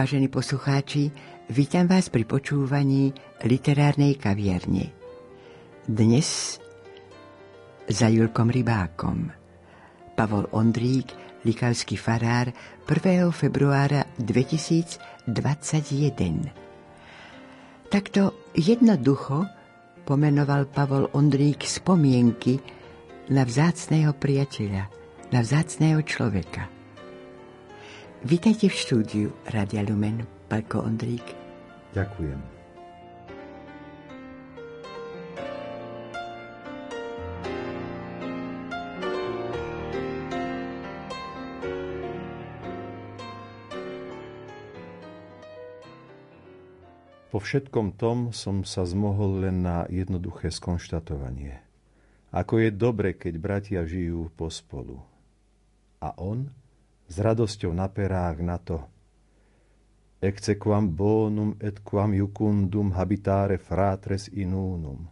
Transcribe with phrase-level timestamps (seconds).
[0.00, 1.12] Vážení poslucháči,
[1.52, 3.12] vítam vás pri počúvaní
[3.44, 4.96] literárnej kaviarne.
[5.84, 6.56] Dnes
[7.84, 9.28] za Julkom Rybákom.
[10.16, 11.12] Pavol Ondrík,
[11.44, 12.48] likavský farár
[12.88, 13.28] 1.
[13.28, 15.28] februára 2021.
[17.92, 19.44] Takto jednoducho
[20.08, 22.56] pomenoval Pavol Ondrík spomienky
[23.28, 24.88] na vzácného priateľa,
[25.28, 26.79] na vzácného človeka.
[28.20, 31.24] Vítajte v štúdiu Radia Lumen, Palko Ondrík.
[31.96, 32.40] Ďakujem.
[47.30, 51.64] Po všetkom tom som sa zmohol len na jednoduché skonštatovanie–
[52.30, 55.02] ako je dobre, keď bratia žijú pospolu.
[55.98, 56.54] A on
[57.10, 58.78] s radosťou na perách na to.
[60.22, 65.10] Exequam bonum et quam jucundum habitare fratres in unum,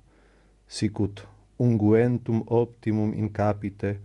[0.69, 1.27] sicut
[1.59, 3.99] unguentum optimum in capite,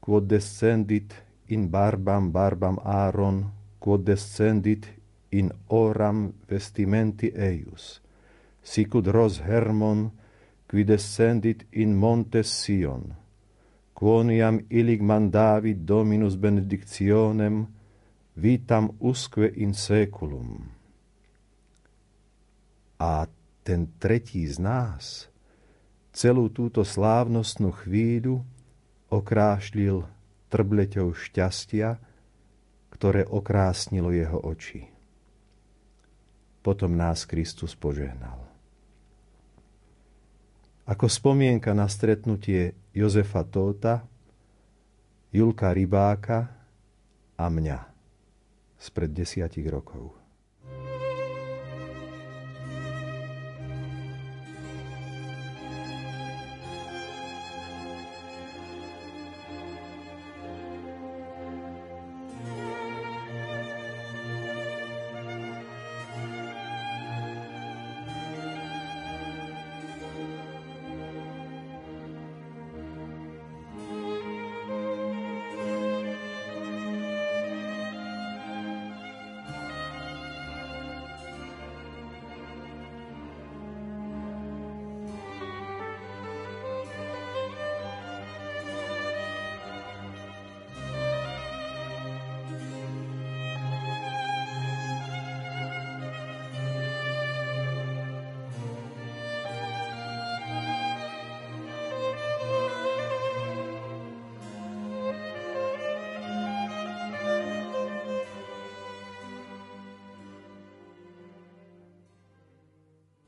[0.00, 1.14] quod descendit
[1.46, 3.46] in barbam barbam Aaron,
[3.78, 4.88] quod descendit
[5.30, 8.00] in oram vestimenti eius,
[8.62, 10.10] sicut ros Hermon,
[10.66, 13.19] qui descendit in montes Sion,
[14.00, 17.68] quoniam illig mandavi Dominus benedictionem,
[18.32, 20.72] vitam usque in seculum.
[22.96, 23.28] A
[23.60, 25.28] ten tretí z nás
[26.16, 28.40] celú túto slávnostnú chvíľu
[29.12, 30.08] okrášlil
[30.48, 32.00] trbleťou šťastia,
[32.88, 34.88] ktoré okrásnilo jeho oči.
[36.64, 38.49] Potom nás Kristus požehnal
[40.90, 44.02] ako spomienka na stretnutie Jozefa Tóta,
[45.30, 46.50] Julka Rybáka
[47.38, 47.78] a mňa
[48.74, 50.19] spred desiatich rokov.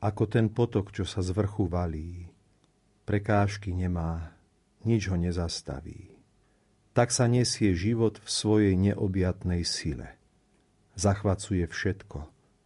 [0.03, 2.27] Ako ten potok, čo sa z vrchu valí.
[3.07, 4.35] Prekážky nemá,
[4.83, 6.11] nič ho nezastaví.
[6.91, 10.19] Tak sa nesie život v svojej neobjatnej sile.
[10.99, 12.19] Zachvacuje všetko,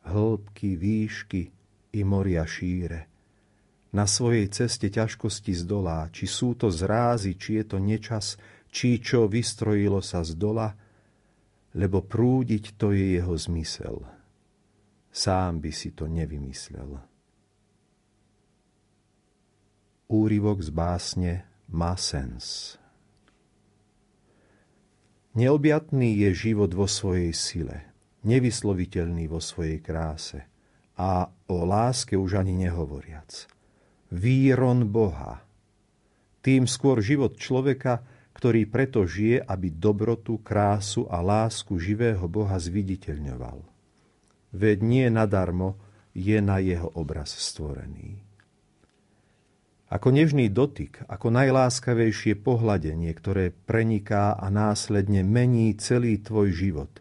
[0.09, 1.41] hĺbky, výšky
[1.93, 3.05] i moria šíre.
[3.93, 8.35] Na svojej ceste ťažkosti zdolá, či sú to zrázy, či je to nečas,
[8.67, 10.73] či čo vystrojilo sa z dola,
[11.77, 14.03] lebo prúdiť to je jeho zmysel.
[15.13, 17.16] Sám by si to nevymyslel.
[20.07, 21.33] Úrivok z básne
[21.67, 22.79] má sens.
[25.35, 27.91] Neobjatný je život vo svojej sile,
[28.23, 30.47] nevysloviteľný vo svojej kráse
[30.95, 33.51] a o láske už ani nehovoriac.
[34.15, 35.43] Výron Boha.
[36.39, 37.99] Tým skôr život človeka,
[38.31, 43.59] ktorý preto žije, aby dobrotu, krásu a lásku živého Boha zviditeľňoval.
[44.55, 45.75] Veď nie nadarmo
[46.15, 48.26] je na jeho obraz stvorený.
[49.87, 56.91] Ako nežný dotyk, ako najláskavejšie pohľadenie, ktoré preniká a následne mení celý tvoj život,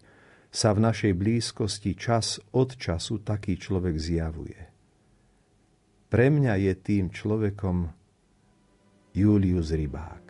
[0.55, 4.61] sa v našej blízkosti čas od času taký človek zjavuje.
[6.07, 7.91] Pre mňa je tým človekom
[9.19, 10.26] Julius Rybák.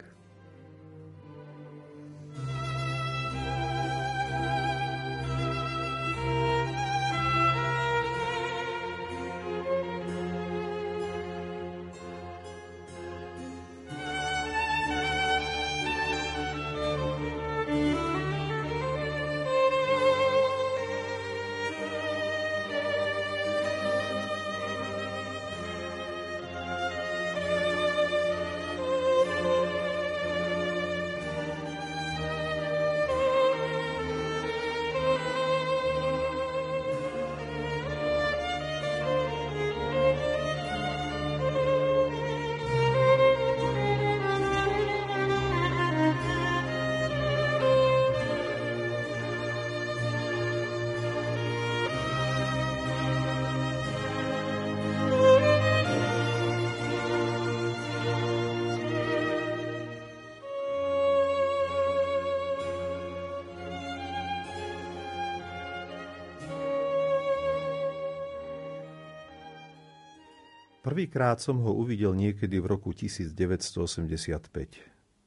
[70.87, 74.55] Prvýkrát som ho uvidel niekedy v roku 1985,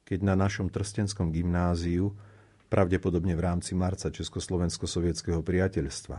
[0.08, 2.16] keď na našom trstenskom gymnáziu,
[2.72, 6.16] pravdepodobne v rámci marca Československo-sovietského priateľstva,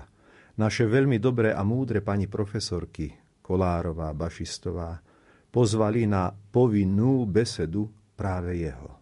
[0.61, 5.01] naše veľmi dobré a múdre pani profesorky Kolárová, Bašistová
[5.49, 8.93] pozvali na povinnú besedu práve jeho.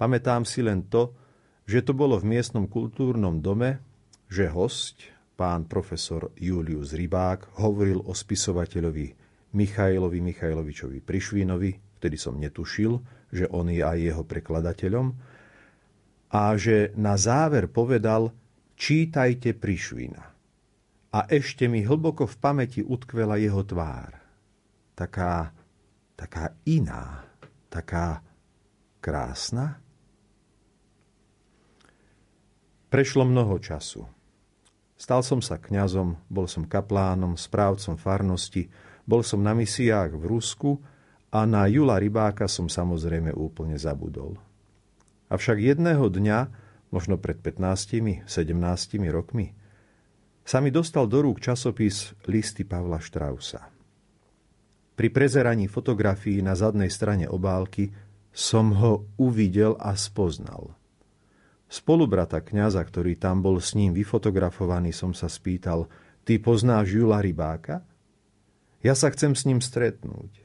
[0.00, 1.12] Pamätám si len to,
[1.68, 3.76] že to bolo v miestnom kultúrnom dome,
[4.24, 5.04] že host,
[5.36, 12.92] pán profesor Julius Rybák, hovoril o spisovateľovi Michailovi Michailovičovi Prišvínovi, vtedy som netušil,
[13.34, 15.06] že on je aj jeho prekladateľom,
[16.30, 18.30] a že na záver povedal
[18.78, 20.24] čítajte Prišvína.
[21.10, 24.14] A ešte mi hlboko v pamäti utkvela jeho tvár.
[24.94, 25.50] Taká,
[26.14, 27.26] taká iná,
[27.66, 28.22] taká
[29.02, 29.82] krásna.
[32.86, 34.06] Prešlo mnoho času.
[34.94, 38.70] Stal som sa kňazom, bol som kaplánom, správcom farnosti,
[39.10, 40.78] bol som na misiách v Rusku
[41.34, 44.38] a na Jula Rybáka som samozrejme úplne zabudol.
[45.26, 46.38] Avšak jedného dňa,
[46.94, 48.30] možno pred 15-17
[49.10, 49.50] rokmi,
[50.46, 53.66] sa mi dostal do rúk časopis Listy Pavla Štrausa.
[54.94, 57.90] Pri prezeraní fotografií na zadnej strane obálky
[58.30, 60.74] som ho uvidel a spoznal.
[61.70, 65.86] Spolubrata kňaza, ktorý tam bol s ním vyfotografovaný, som sa spýtal,
[66.26, 67.89] ty poznáš Jula Rybáka?
[68.80, 70.40] Ja sa chcem s ním stretnúť.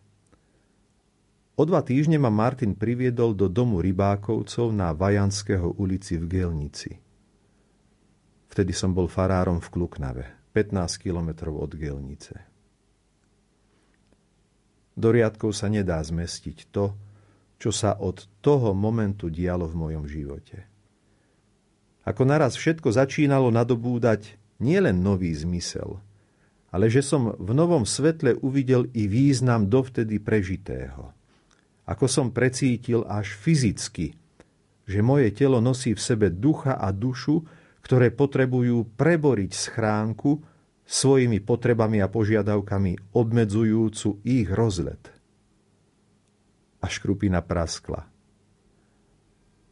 [1.56, 7.00] O dva týždne ma Martin priviedol do domu rybákovcov na Vajanského ulici v Gelnici.
[8.52, 12.44] Vtedy som bol farárom v Kluknave, 15 kilometrov od Gelnice.
[15.00, 16.92] Do riadkov sa nedá zmestiť to,
[17.56, 20.68] čo sa od toho momentu dialo v mojom živote.
[22.04, 25.96] Ako naraz všetko začínalo nadobúdať nielen nový zmysel–
[26.76, 31.16] ale že som v novom svetle uvidel i význam dovtedy prežitého.
[31.88, 34.12] Ako som precítil až fyzicky,
[34.84, 37.48] že moje telo nosí v sebe ducha a dušu,
[37.80, 40.44] ktoré potrebujú preboriť schránku
[40.84, 45.16] svojimi potrebami a požiadavkami obmedzujúcu ich rozlet.
[46.84, 48.04] A škrupina praskla.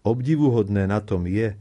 [0.08, 1.52] Obdivuhodné na tom je,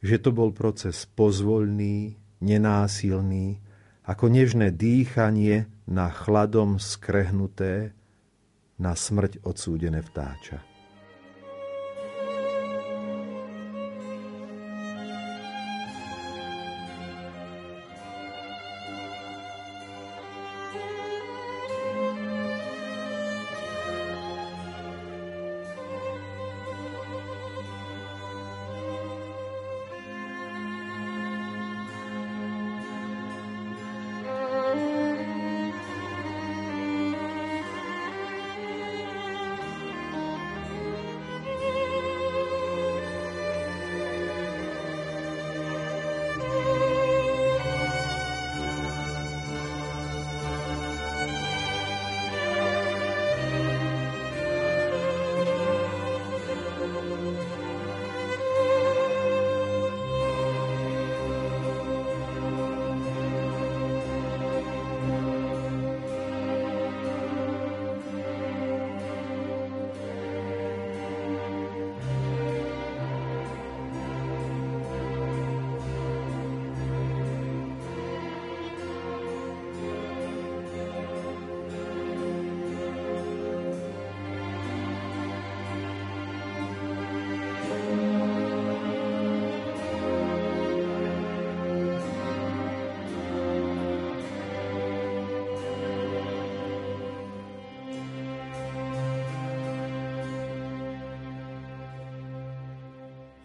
[0.00, 3.65] že to bol proces pozvoľný, nenásilný,
[4.06, 7.90] ako nežné dýchanie na chladom skrehnuté,
[8.78, 10.75] na smrť odsúdené vtáča.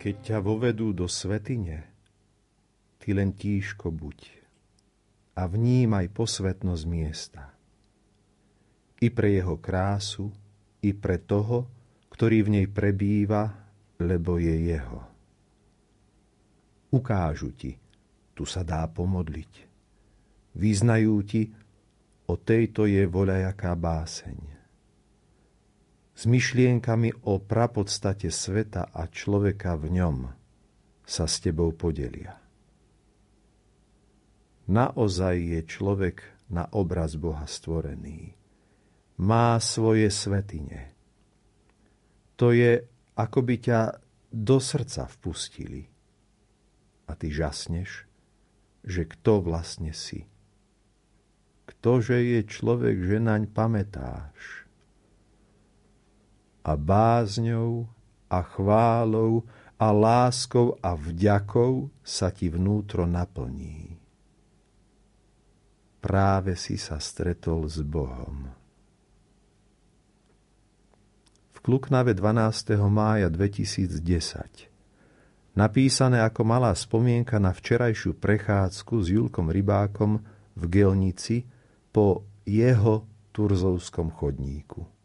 [0.02, 1.86] Keď ťa vovedú do svetine,
[2.98, 4.20] ty len tíško buď
[5.38, 7.54] a vnímaj posvetnosť miesta.
[8.98, 10.34] I pre jeho krásu,
[10.82, 11.70] i pre toho,
[12.10, 13.46] ktorý v nej prebýva,
[14.02, 15.06] lebo je jeho.
[16.90, 17.78] Ukážu ti,
[18.34, 19.54] tu sa dá pomodliť.
[20.58, 21.46] Vyznajú ti,
[22.26, 24.51] o tejto je voľajaká báseň
[26.12, 30.18] s myšlienkami o prapodstate sveta a človeka v ňom
[31.08, 32.38] sa s tebou podelia.
[34.72, 38.36] Naozaj je človek na obraz Boha stvorený.
[39.20, 40.96] Má svoje svetine.
[42.40, 42.84] To je,
[43.20, 43.80] ako by ťa
[44.32, 45.92] do srdca vpustili.
[47.06, 48.08] A ty žasneš,
[48.88, 50.26] že kto vlastne si.
[51.82, 54.61] to, že je človek, že naň pamätáš.
[56.62, 57.90] A bázňou
[58.30, 59.44] a chválou
[59.82, 63.98] a láskou a vďakou sa ti vnútro naplní.
[66.02, 68.50] Práve si sa stretol s Bohom.
[71.54, 72.78] V Kluknave 12.
[72.90, 74.72] mája 2010
[75.56, 80.24] napísané ako malá spomienka na včerajšiu prechádzku s Julkom Rybákom
[80.56, 81.44] v Gelnici
[81.92, 85.01] po jeho turzovskom chodníku.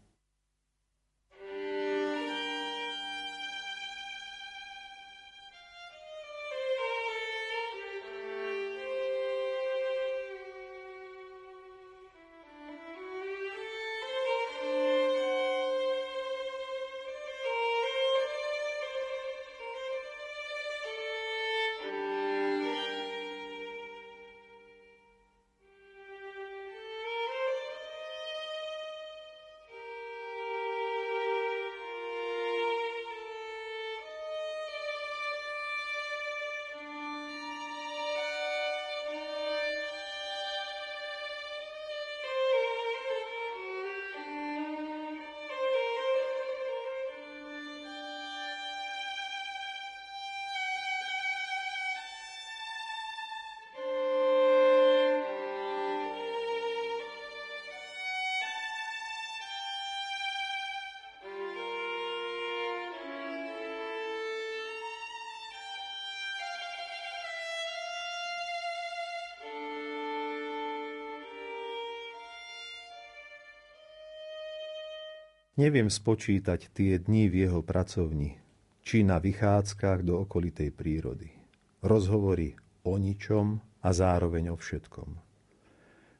[75.57, 78.37] Neviem spočítať tie dni v jeho pracovni,
[78.85, 81.33] či na vychádzkach do okolitej prírody.
[81.81, 82.53] Rozhovory
[82.85, 85.17] o ničom a zároveň o všetkom.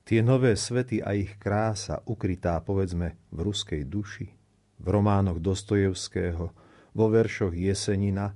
[0.09, 4.25] Tie nové svety a ich krása ukrytá, povedzme, v ruskej duši,
[4.81, 6.45] v románoch Dostojevského,
[6.97, 8.33] vo veršoch Jesenina,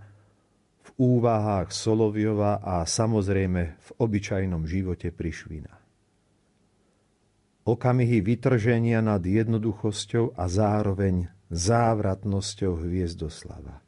[0.85, 5.80] v úvahách Soloviova a samozrejme v obyčajnom živote Prišvina
[7.65, 13.83] okamihy vytrženia nad jednoduchosťou a zároveň závratnosťou hviezdoslava.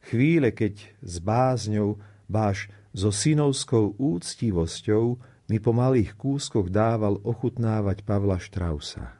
[0.00, 5.20] Chvíle, keď s bázňou, báš so synovskou úctivosťou
[5.50, 9.18] mi po malých kúskoch dával ochutnávať Pavla Štrausa.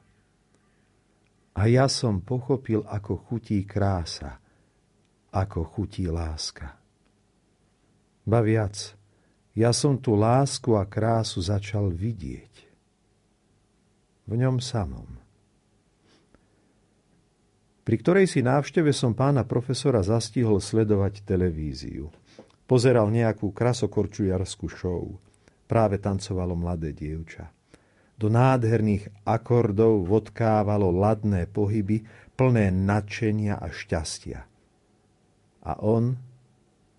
[1.55, 4.41] A ja som pochopil, ako chutí krása,
[5.35, 6.79] ako chutí láska.
[8.25, 8.95] Ba viac,
[9.59, 12.70] ja som tu lásku a krásu začal vidieť
[14.31, 15.19] v ňom samom.
[17.83, 22.07] Pri ktorej si návšteve som pána profesora zastihol sledovať televíziu.
[22.71, 25.19] Pozeral nejakú krasokorčujarskú show.
[25.67, 27.51] Práve tancovalo mladé dievča.
[28.15, 32.07] Do nádherných akordov vodkávalo ladné pohyby,
[32.39, 34.41] plné nadšenia a šťastia.
[35.67, 36.15] A on,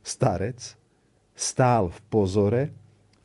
[0.03, 0.75] starec,
[1.31, 2.63] stál v pozore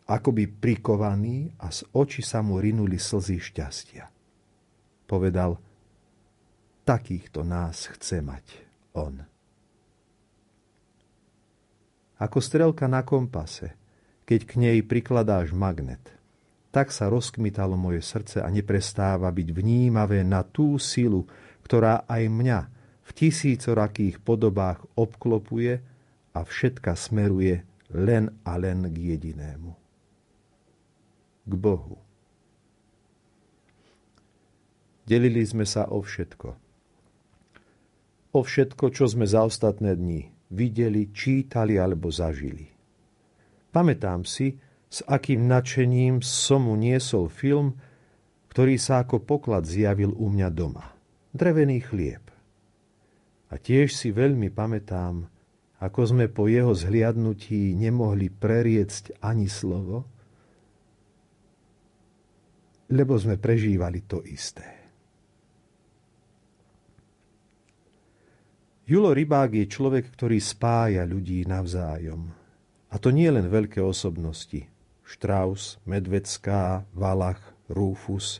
[0.06, 4.06] akoby prikovaný a z očí sa mu rinuli slzy šťastia.
[5.06, 5.58] Povedal,
[6.86, 8.46] takýchto nás chce mať
[8.94, 9.22] on.
[12.16, 13.76] Ako strelka na kompase,
[14.24, 16.00] keď k nej prikladáš magnet,
[16.70, 21.26] tak sa rozkmitalo moje srdce a neprestáva byť vnímavé na tú silu,
[21.66, 22.60] ktorá aj mňa
[23.06, 25.82] v tisícorakých podobách obklopuje
[26.34, 27.62] a všetka smeruje
[27.94, 29.85] len a len k jedinému
[31.46, 32.02] k Bohu.
[35.06, 36.48] Delili sme sa o všetko.
[38.34, 42.70] O všetko, čo sme za ostatné dni videli, čítali alebo zažili.
[43.70, 47.78] Pamätám si, s akým nadšením som mu niesol film,
[48.54, 50.94] ktorý sa ako poklad zjavil u mňa doma.
[51.36, 52.24] Drevený chlieb.
[53.52, 55.28] A tiež si veľmi pamätám,
[55.76, 60.08] ako sme po jeho zhliadnutí nemohli preriecť ani slovo,
[62.90, 64.76] lebo sme prežívali to isté.
[68.86, 72.30] Julo Rybák je človek, ktorý spája ľudí navzájom.
[72.86, 74.62] A to nie len veľké osobnosti.
[75.02, 78.38] Strauss, Medvecká, Valach, Rufus.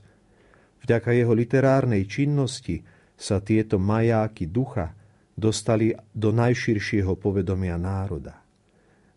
[0.87, 2.87] Vďaka jeho literárnej činnosti
[3.19, 4.95] sa tieto majáky ducha
[5.35, 8.39] dostali do najširšieho povedomia národa.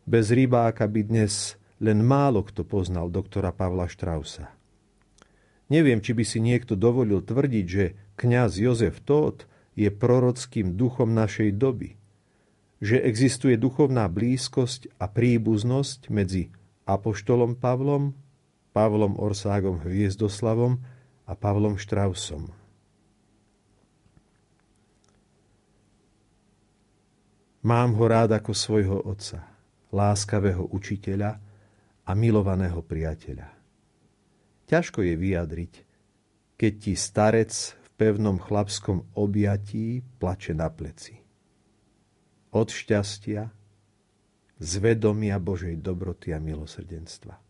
[0.09, 4.58] Bez Rybáka by dnes len málo kto poznal doktora Pavla Štrausa.
[5.69, 9.45] Neviem, či by si niekto dovolil tvrdiť, že kňaz Jozef Tóth
[9.77, 11.93] je prorockým duchom našej doby.
[12.81, 16.49] Že existuje duchovná blízkosť a príbuznosť medzi
[16.89, 18.17] apoštolom Pavlom,
[18.73, 20.81] Pavlom Orságom Hviezdoslavom
[21.29, 22.49] a Pavlom Štrausom.
[27.61, 29.45] Mám ho rád ako svojho otca,
[29.91, 31.37] láskavého učiteľa
[32.07, 33.58] a milovaného priateľa.
[34.69, 35.73] Ťažko je vyjadriť,
[36.53, 41.17] keď ti starec v pevnom chlapskom objatí plače na pleci.
[42.53, 43.49] Od šťastia,
[44.59, 47.48] z vedomia Božej dobroty a milosrdenstva.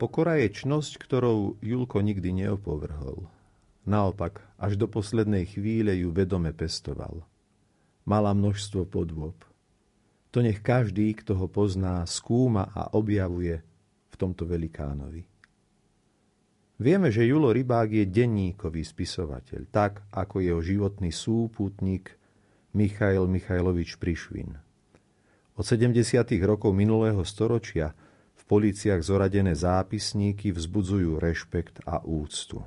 [0.00, 3.28] Pokora je čnosť, ktorou Julko nikdy neopovrhol.
[3.84, 7.20] Naopak, až do poslednej chvíle ju vedome pestoval.
[8.08, 9.36] Mala množstvo podôb.
[10.32, 13.60] To nech každý, kto ho pozná, skúma a objavuje
[14.08, 15.28] v tomto velikánovi.
[16.80, 22.16] Vieme, že Julo Rybák je denníkový spisovateľ, tak ako jeho životný súputník
[22.72, 24.56] Michail Michailovič Prišvin.
[25.60, 25.92] Od 70.
[26.40, 27.92] rokov minulého storočia
[28.46, 32.62] policiach zoradené zápisníky vzbudzujú rešpekt a úctu.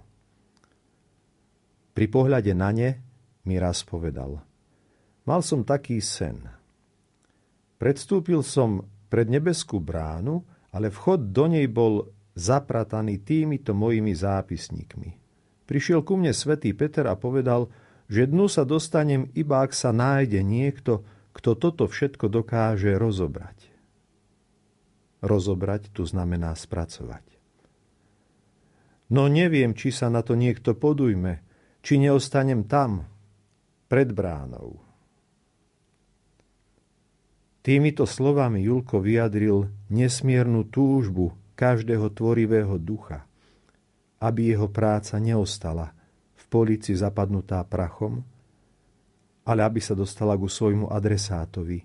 [1.94, 2.90] Pri pohľade na ne
[3.46, 4.42] mi raz povedal.
[5.24, 6.42] Mal som taký sen.
[7.78, 10.42] Predstúpil som pred nebeskú bránu,
[10.74, 15.10] ale vchod do nej bol zaprataný týmito mojimi zápisníkmi.
[15.70, 17.70] Prišiel ku mne svätý Peter a povedal,
[18.10, 23.73] že dnu sa dostanem, iba ak sa nájde niekto, kto toto všetko dokáže rozobrať.
[25.24, 27.24] Rozobrať tu znamená spracovať.
[29.08, 31.40] No neviem, či sa na to niekto podujme,
[31.80, 33.08] či neostanem tam,
[33.88, 34.84] pred bránou.
[37.64, 43.24] Týmito slovami Julko vyjadril nesmiernu túžbu každého tvorivého ducha,
[44.20, 45.96] aby jeho práca neostala
[46.36, 48.28] v polici zapadnutá prachom,
[49.48, 51.80] ale aby sa dostala ku svojmu adresátovi,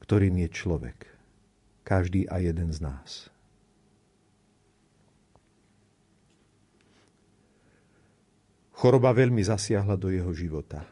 [0.00, 1.17] ktorým je človek
[1.88, 3.32] každý a jeden z nás.
[8.76, 10.84] Choroba veľmi zasiahla do jeho života.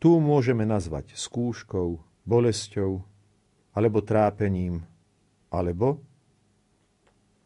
[0.00, 3.04] Tu môžeme nazvať skúškou, bolesťou,
[3.76, 4.82] alebo trápením,
[5.52, 6.00] alebo,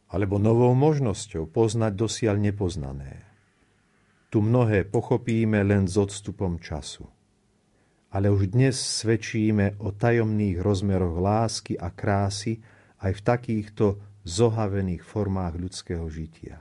[0.07, 3.27] alebo novou možnosťou poznať dosiaľ nepoznané.
[4.31, 7.11] Tu mnohé pochopíme len s odstupom času
[8.13, 12.61] ale už dnes svedčíme o tajomných rozmeroch lásky a krásy
[13.01, 13.87] aj v takýchto
[14.29, 16.61] zohavených formách ľudského žitia.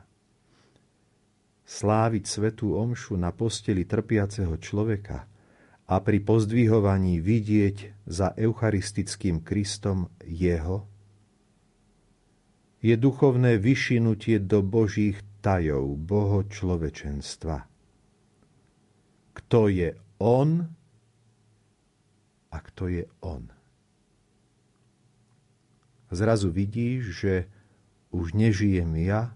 [1.67, 5.27] Sláviť svetú omšu na posteli trpiaceho človeka
[5.91, 10.87] a pri pozdvihovaní vidieť za eucharistickým Kristom jeho,
[12.81, 17.69] je duchovné vyšinutie do Božích tajov, Boho človečenstva,
[19.37, 20.80] kto je on
[22.51, 23.47] a kto je on.
[26.11, 27.33] Zrazu vidíš, že
[28.11, 29.31] už nežijem ja,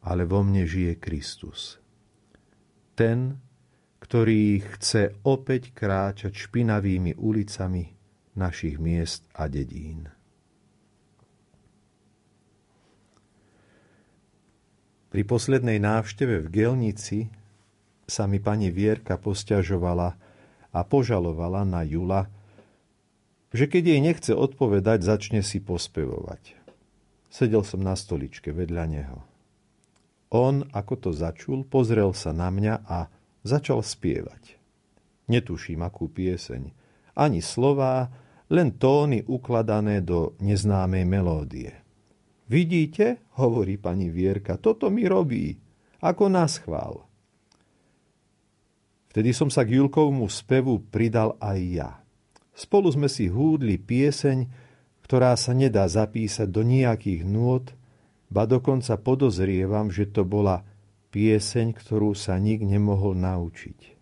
[0.00, 1.76] ale vo mne žije Kristus.
[2.96, 3.36] Ten,
[4.00, 7.92] ktorý chce opäť kráčať špinavými ulicami
[8.34, 10.08] našich miest a dedín.
[15.12, 17.28] Pri poslednej návšteve v Gelnici
[18.08, 20.16] sa mi pani Vierka posťažovala
[20.72, 22.32] a požalovala na Jula,
[23.52, 26.56] že keď jej nechce odpovedať, začne si pospevovať.
[27.28, 29.20] Sedel som na stoličke vedľa neho.
[30.32, 33.12] On, ako to začul, pozrel sa na mňa a
[33.44, 34.56] začal spievať.
[35.28, 36.72] Netuším, akú pieseň.
[37.12, 38.08] Ani slová,
[38.48, 41.72] len tóny ukladané do neznámej melódie.
[42.48, 45.56] Vidíte, hovorí pani Vierka, toto mi robí,
[46.00, 47.11] ako nás chvál.
[49.12, 51.90] Vtedy som sa k Julkovmu spevu pridal aj ja.
[52.56, 54.48] Spolu sme si húdli pieseň,
[55.04, 57.76] ktorá sa nedá zapísať do nejakých nôd,
[58.32, 60.64] ba dokonca podozrievam, že to bola
[61.12, 64.00] pieseň, ktorú sa nik nemohol naučiť.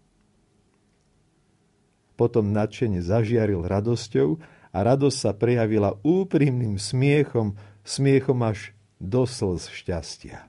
[2.15, 4.39] Potom nadšene zažiaril radosťou
[4.71, 8.71] a radosť sa prejavila úprimným smiechom, smiechom až
[9.03, 10.47] do slz šťastia.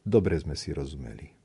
[0.00, 1.35] Dobre sme si rozumeli.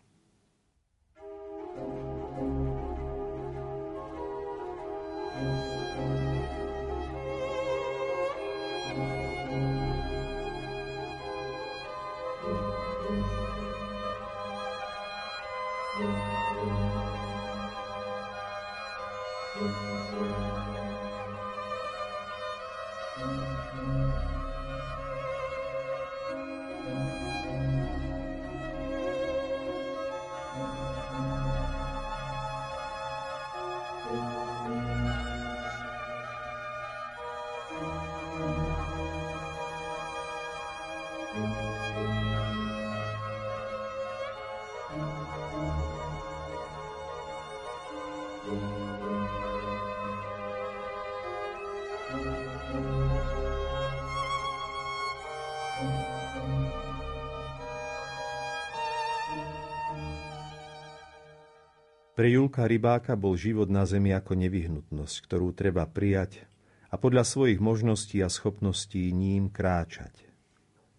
[62.22, 66.46] Pre Julka Rybáka bol život na zemi ako nevyhnutnosť, ktorú treba prijať
[66.94, 70.30] a podľa svojich možností a schopností ním kráčať.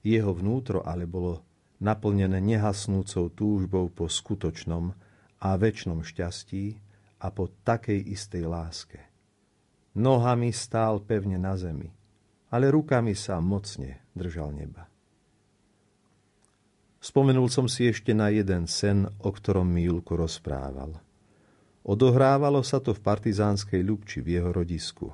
[0.03, 1.47] Jeho vnútro ale bolo
[1.79, 4.99] naplnené nehasnúcou túžbou po skutočnom
[5.39, 6.83] a väčšnom šťastí
[7.23, 8.99] a po takej istej láske.
[9.95, 11.95] Nohami stál pevne na zemi,
[12.51, 14.91] ale rukami sa mocne držal neba.
[16.99, 20.99] Spomenul som si ešte na jeden sen, o ktorom mi Julko rozprával–
[21.83, 25.11] Odohrávalo sa to v partizánskej Ľubči v jeho rodisku.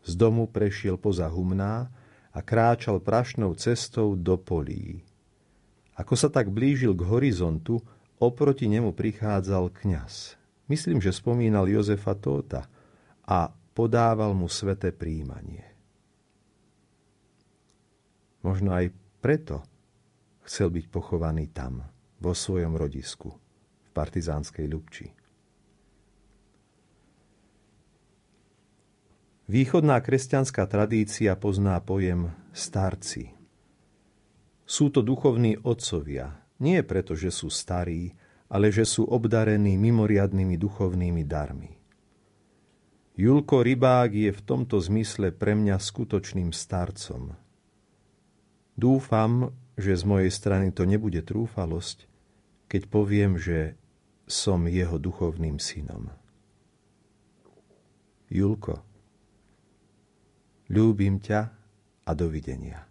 [0.00, 1.92] Z domu prešiel poza humná
[2.32, 5.04] a kráčal prašnou cestou do polí.
[5.92, 7.84] Ako sa tak blížil k horizontu,
[8.16, 10.40] oproti nemu prichádzal kňaz.
[10.72, 12.64] Myslím, že spomínal Jozefa Tóta
[13.28, 15.68] a podával mu sveté príjmanie.
[18.40, 18.88] Možno aj
[19.20, 19.60] preto
[20.48, 21.84] chcel byť pochovaný tam,
[22.22, 23.28] vo svojom rodisku,
[23.84, 25.17] v partizánskej Ľubči.
[29.48, 33.32] Východná kresťanská tradícia pozná pojem starci.
[34.68, 38.12] Sú to duchovní otcovia, nie preto, že sú starí,
[38.52, 41.80] ale že sú obdarení mimoriadnými duchovnými darmi.
[43.16, 47.32] Julko Rybák je v tomto zmysle pre mňa skutočným starcom.
[48.76, 52.04] Dúfam, že z mojej strany to nebude trúfalosť,
[52.68, 53.80] keď poviem, že
[54.28, 56.12] som jeho duchovným synom.
[58.28, 58.84] Julko,
[60.68, 61.40] Ľúbim ťa
[62.04, 62.84] a dovidenia.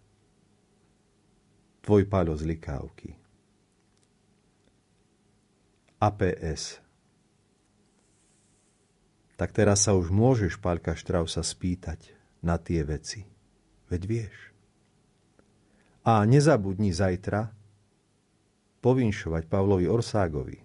[1.86, 3.10] Tvoj Paľo z Likávky.
[5.98, 6.82] APS
[9.38, 13.22] Tak teraz sa už môžeš, Paľka Štrausa, spýtať na tie veci.
[13.86, 14.36] Veď vieš.
[16.02, 17.50] A nezabudni zajtra
[18.82, 20.58] povinšovať Pavlovi Orságovi.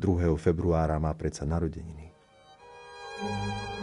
[0.00, 0.32] 2.
[0.40, 2.08] februára má predsa narodeniny.
[3.18, 3.77] thank you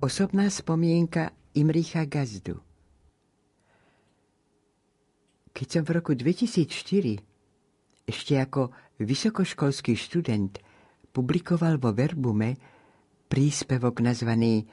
[0.00, 2.56] Osobná spomienka Imricha Gazdu
[5.52, 7.20] Keď som v roku 2004
[8.08, 10.56] ešte ako vysokoškolský študent
[11.12, 12.56] publikoval vo Verbume
[13.28, 14.64] príspevok nazvaný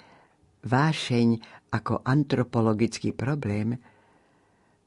[0.64, 1.30] Vášeň
[1.76, 3.76] ako antropologický problém,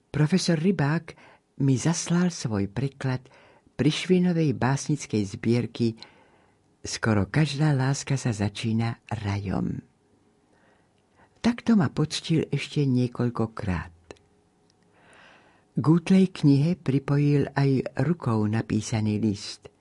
[0.08, 1.20] profesor Rybák
[1.60, 3.20] mi zaslal svoj preklad
[3.76, 6.00] prišvinovej básnickej zbierky
[6.80, 9.89] Skoro každá láska sa začína rajom.
[11.40, 13.96] Takto ma poctil ešte niekoľkokrát.
[15.80, 19.72] K útlej knihe pripojil aj rukou napísaný list.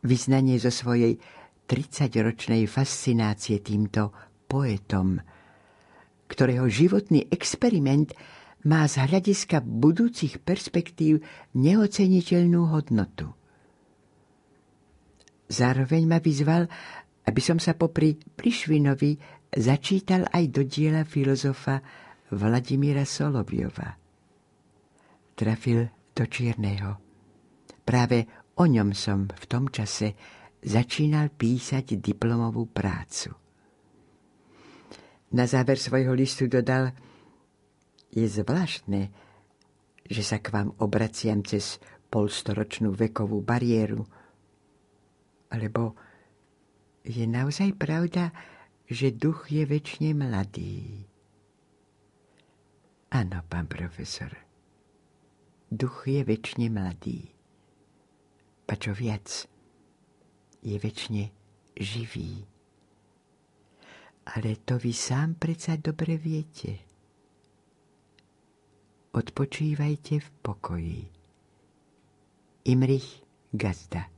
[0.00, 1.20] Vyznanie zo svojej
[1.68, 4.16] 30-ročnej fascinácie týmto
[4.48, 5.20] poetom,
[6.32, 8.16] ktorého životný experiment
[8.64, 11.20] má z hľadiska budúcich perspektív
[11.52, 13.36] neoceniteľnú hodnotu.
[15.52, 16.64] Zároveň ma vyzval,
[17.28, 21.80] aby som sa popri Plišvinovi začítal aj do diela filozofa
[22.32, 23.96] Vladimíra Soloviova.
[25.32, 26.98] Trafil do čierneho.
[27.86, 30.12] Práve o ňom som v tom čase
[30.60, 33.32] začínal písať diplomovú prácu.
[35.32, 36.92] Na záver svojho listu dodal,
[38.08, 39.12] je zvláštne,
[40.08, 41.76] že sa k vám obraciam cez
[42.08, 44.08] polstoročnú vekovú bariéru.
[45.52, 45.92] Alebo
[47.04, 48.32] je naozaj pravda,
[48.88, 51.04] že duch je väčšine mladý.
[53.12, 54.32] Áno, pán profesor.
[55.68, 57.28] Duch je väčšine mladý.
[58.64, 59.28] Pa čo viac,
[60.64, 61.24] je väčšine
[61.76, 62.48] živý.
[64.28, 66.80] Ale to vy sám predsa dobre viete.
[69.12, 71.00] Odpočívajte v pokoji.
[72.68, 74.17] Imrich Gazda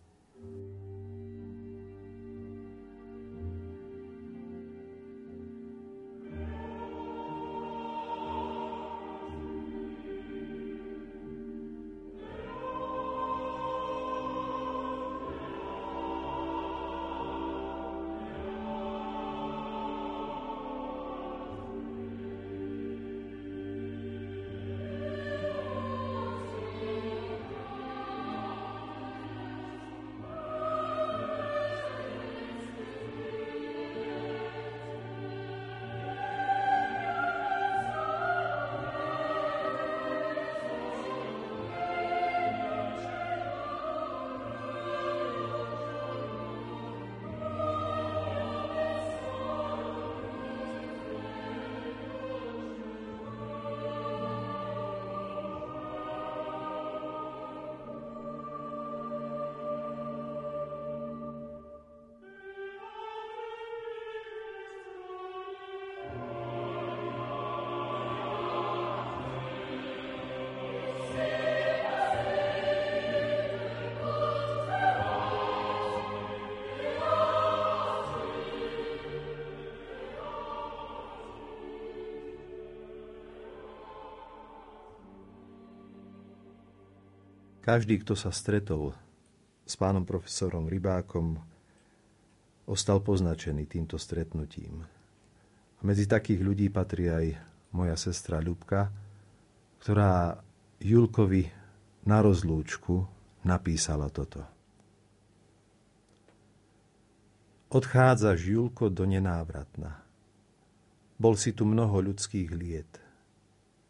[87.61, 88.97] Každý, kto sa stretol
[89.69, 91.37] s pánom profesorom Rybákom,
[92.65, 94.89] ostal poznačený týmto stretnutím.
[95.77, 97.27] A medzi takých ľudí patrí aj
[97.77, 98.89] moja sestra Ľubka,
[99.85, 100.41] ktorá
[100.81, 101.53] Julkovi
[102.09, 103.05] na rozlúčku
[103.45, 104.41] napísala toto.
[107.71, 110.03] Odchádzaš, Julko, do nenávratna.
[111.21, 112.99] Bol si tu mnoho ľudských liet.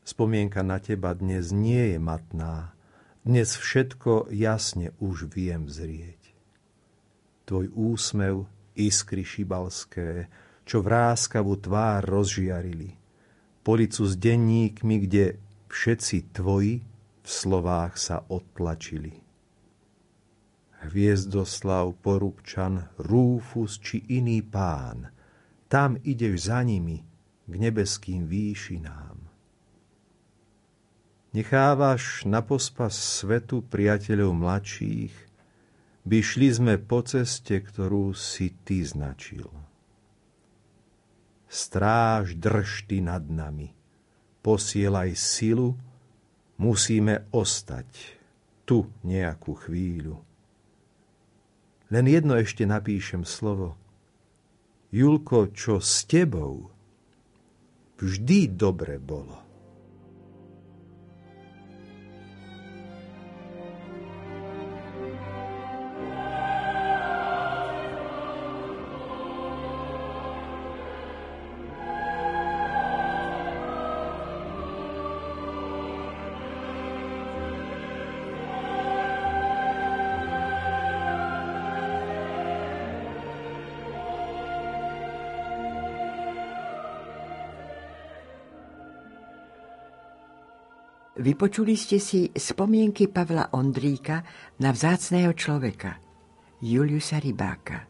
[0.05, 2.75] Spomienka na teba dnes nie je matná,
[3.21, 6.33] dnes všetko jasne už viem zrieť.
[7.45, 10.31] Tvoj úsmev, iskry šibalské,
[10.65, 12.97] čo vráskavú tvár rozžiarili.
[13.61, 15.37] Policu s denníkmi, kde
[15.69, 16.81] všetci tvoji
[17.21, 19.21] v slovách sa odtlačili.
[20.81, 25.13] Hviezdoslav, Porubčan, Rúfus či iný pán,
[25.69, 27.05] tam ideš za nimi
[27.45, 29.10] k nebeským výšinám.
[31.31, 35.15] Nechávaš na pospas svetu priateľov mladších,
[36.03, 39.47] by šli sme po ceste, ktorú si ty značil.
[41.47, 43.71] Stráž drž ty nad nami,
[44.43, 45.79] posielaj silu,
[46.59, 48.19] musíme ostať
[48.67, 50.19] tu nejakú chvíľu.
[51.95, 53.79] Len jedno ešte napíšem slovo.
[54.91, 56.71] Julko, čo s tebou
[58.03, 59.50] vždy dobre bolo.
[91.41, 94.21] Vypočuli ste si spomienky Pavla Ondríka
[94.61, 95.97] na vzácného človeka,
[96.61, 97.89] Juliusa Rybáka.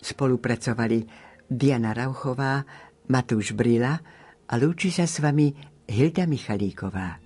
[0.00, 1.04] Spolupracovali
[1.44, 2.64] Diana Rauchová,
[3.12, 4.00] Matúš Brila
[4.48, 5.52] a lúči sa s vami
[5.84, 7.20] Hilda Michalíková.